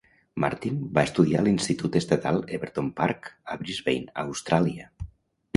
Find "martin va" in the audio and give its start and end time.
0.43-1.03